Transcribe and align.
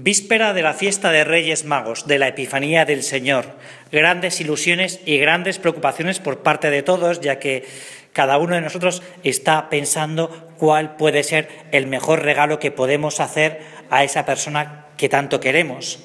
Víspera 0.00 0.52
de 0.52 0.62
la 0.62 0.74
fiesta 0.74 1.10
de 1.10 1.24
Reyes 1.24 1.64
Magos, 1.64 2.06
de 2.06 2.20
la 2.20 2.28
Epifanía 2.28 2.84
del 2.84 3.02
Señor. 3.02 3.46
Grandes 3.90 4.40
ilusiones 4.40 5.00
y 5.04 5.18
grandes 5.18 5.58
preocupaciones 5.58 6.20
por 6.20 6.44
parte 6.44 6.70
de 6.70 6.84
todos, 6.84 7.20
ya 7.20 7.40
que 7.40 7.66
cada 8.12 8.38
uno 8.38 8.54
de 8.54 8.60
nosotros 8.60 9.02
está 9.24 9.68
pensando 9.70 10.52
cuál 10.56 10.94
puede 10.94 11.24
ser 11.24 11.48
el 11.72 11.88
mejor 11.88 12.22
regalo 12.22 12.60
que 12.60 12.70
podemos 12.70 13.18
hacer 13.18 13.60
a 13.90 14.04
esa 14.04 14.24
persona 14.24 14.86
que 14.96 15.08
tanto 15.08 15.40
queremos. 15.40 15.98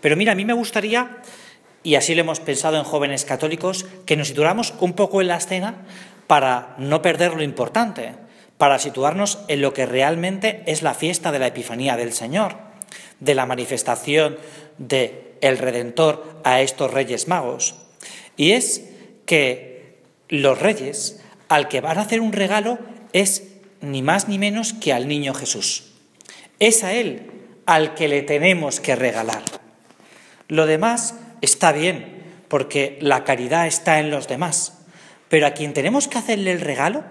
Pero 0.00 0.14
mira, 0.14 0.30
a 0.30 0.36
mí 0.36 0.44
me 0.44 0.52
gustaría, 0.52 1.16
y 1.82 1.96
así 1.96 2.14
lo 2.14 2.20
hemos 2.20 2.38
pensado 2.38 2.76
en 2.76 2.84
jóvenes 2.84 3.24
católicos, 3.24 3.84
que 4.06 4.16
nos 4.16 4.28
situáramos 4.28 4.74
un 4.78 4.92
poco 4.92 5.20
en 5.20 5.26
la 5.26 5.38
escena 5.38 5.78
para 6.28 6.76
no 6.78 7.02
perder 7.02 7.34
lo 7.34 7.42
importante, 7.42 8.12
para 8.58 8.78
situarnos 8.78 9.40
en 9.48 9.60
lo 9.60 9.74
que 9.74 9.86
realmente 9.86 10.62
es 10.66 10.82
la 10.82 10.94
fiesta 10.94 11.32
de 11.32 11.40
la 11.40 11.48
Epifanía 11.48 11.96
del 11.96 12.12
Señor 12.12 12.63
de 13.24 13.34
la 13.34 13.46
manifestación 13.46 14.36
de 14.78 15.36
el 15.40 15.58
Redentor 15.58 16.40
a 16.44 16.60
estos 16.60 16.92
reyes 16.92 17.28
magos. 17.28 17.74
Y 18.36 18.52
es 18.52 18.84
que 19.26 19.98
los 20.28 20.58
reyes 20.58 21.20
al 21.48 21.68
que 21.68 21.80
van 21.80 21.98
a 21.98 22.02
hacer 22.02 22.20
un 22.20 22.32
regalo 22.32 22.78
es 23.12 23.44
ni 23.80 24.02
más 24.02 24.28
ni 24.28 24.38
menos 24.38 24.72
que 24.72 24.92
al 24.92 25.08
niño 25.08 25.34
Jesús. 25.34 25.92
Es 26.58 26.84
a 26.84 26.92
él 26.92 27.30
al 27.66 27.94
que 27.94 28.08
le 28.08 28.22
tenemos 28.22 28.80
que 28.80 28.96
regalar. 28.96 29.42
Lo 30.48 30.66
demás 30.66 31.14
está 31.40 31.72
bien, 31.72 32.22
porque 32.48 32.98
la 33.00 33.24
caridad 33.24 33.66
está 33.66 33.98
en 34.00 34.10
los 34.10 34.28
demás. 34.28 34.78
Pero 35.28 35.46
a 35.46 35.52
quien 35.52 35.72
tenemos 35.72 36.08
que 36.08 36.18
hacerle 36.18 36.52
el 36.52 36.60
regalo, 36.60 37.04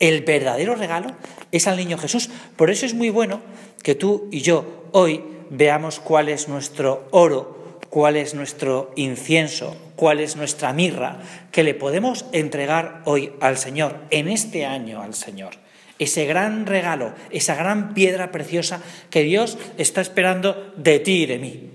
el 0.00 0.22
verdadero 0.22 0.74
regalo, 0.74 1.08
es 1.52 1.66
al 1.66 1.76
niño 1.76 1.98
Jesús. 1.98 2.30
Por 2.56 2.70
eso 2.70 2.86
es 2.86 2.94
muy 2.94 3.10
bueno 3.10 3.40
que 3.82 3.94
tú 3.94 4.28
y 4.30 4.40
yo 4.40 4.88
hoy 4.92 5.22
veamos 5.50 6.00
cuál 6.00 6.28
es 6.28 6.48
nuestro 6.48 7.06
oro, 7.10 7.78
cuál 7.90 8.16
es 8.16 8.34
nuestro 8.34 8.92
incienso, 8.96 9.76
cuál 9.96 10.20
es 10.20 10.36
nuestra 10.36 10.72
mirra, 10.72 11.20
que 11.52 11.62
le 11.62 11.74
podemos 11.74 12.26
entregar 12.32 13.02
hoy 13.04 13.32
al 13.40 13.56
Señor, 13.56 13.98
en 14.10 14.28
este 14.28 14.66
año 14.66 15.00
al 15.00 15.14
Señor. 15.14 15.54
Ese 15.98 16.24
gran 16.26 16.66
regalo, 16.66 17.12
esa 17.30 17.54
gran 17.54 17.94
piedra 17.94 18.32
preciosa 18.32 18.82
que 19.10 19.22
Dios 19.22 19.58
está 19.78 20.00
esperando 20.00 20.72
de 20.76 20.98
ti 20.98 21.22
y 21.22 21.26
de 21.26 21.38
mí. 21.38 21.70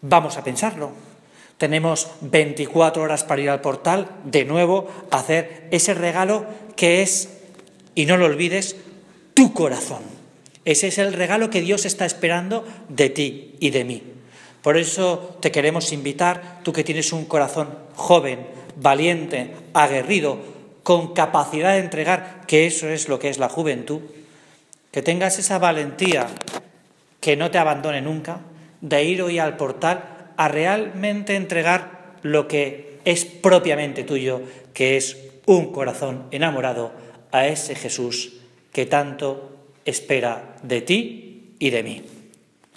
Vamos 0.00 0.38
a 0.38 0.44
pensarlo. 0.44 0.92
Tenemos 1.58 2.10
24 2.22 3.02
horas 3.02 3.24
para 3.24 3.42
ir 3.42 3.50
al 3.50 3.60
portal, 3.60 4.08
de 4.24 4.44
nuevo, 4.44 4.88
a 5.10 5.18
hacer 5.18 5.68
ese 5.70 5.94
regalo 5.94 6.46
que 6.76 7.02
es, 7.02 7.40
y 7.94 8.06
no 8.06 8.16
lo 8.16 8.26
olvides, 8.26 8.76
tu 9.34 9.52
corazón. 9.52 10.02
Ese 10.66 10.88
es 10.88 10.98
el 10.98 11.12
regalo 11.12 11.48
que 11.48 11.62
Dios 11.62 11.86
está 11.86 12.04
esperando 12.04 12.66
de 12.88 13.08
ti 13.08 13.54
y 13.60 13.70
de 13.70 13.84
mí. 13.84 14.02
Por 14.62 14.76
eso 14.76 15.38
te 15.40 15.52
queremos 15.52 15.92
invitar, 15.92 16.58
tú 16.64 16.72
que 16.72 16.82
tienes 16.82 17.12
un 17.12 17.24
corazón 17.24 17.68
joven, 17.94 18.48
valiente, 18.74 19.52
aguerrido, 19.72 20.38
con 20.82 21.14
capacidad 21.14 21.74
de 21.74 21.78
entregar, 21.78 22.42
que 22.48 22.66
eso 22.66 22.88
es 22.88 23.08
lo 23.08 23.20
que 23.20 23.28
es 23.28 23.38
la 23.38 23.48
juventud, 23.48 24.00
que 24.90 25.02
tengas 25.02 25.38
esa 25.38 25.58
valentía 25.58 26.26
que 27.20 27.36
no 27.36 27.52
te 27.52 27.58
abandone 27.58 28.02
nunca, 28.02 28.40
de 28.80 29.04
ir 29.04 29.22
hoy 29.22 29.38
al 29.38 29.56
portal 29.56 30.32
a 30.36 30.48
realmente 30.48 31.36
entregar 31.36 32.16
lo 32.22 32.48
que 32.48 32.98
es 33.04 33.24
propiamente 33.24 34.02
tuyo, 34.02 34.42
que 34.74 34.96
es 34.96 35.16
un 35.46 35.70
corazón 35.70 36.26
enamorado 36.32 36.90
a 37.30 37.46
ese 37.46 37.76
Jesús 37.76 38.32
que 38.72 38.84
tanto 38.84 39.56
espera 39.86 40.58
de 40.62 40.82
ti 40.82 41.54
y 41.58 41.70
de 41.70 41.82
mí. 41.82 42.02